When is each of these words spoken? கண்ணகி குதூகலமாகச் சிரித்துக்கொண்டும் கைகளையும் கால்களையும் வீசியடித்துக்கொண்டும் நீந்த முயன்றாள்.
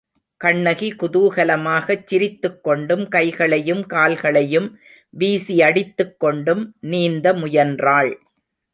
கண்ணகி 0.41 0.87
குதூகலமாகச் 0.93 2.05
சிரித்துக்கொண்டும் 2.05 3.07
கைகளையும் 3.07 3.83
கால்களையும் 3.85 4.67
வீசியடித்துக்கொண்டும் 5.13 6.65
நீந்த 6.91 7.33
முயன்றாள். 7.33 8.11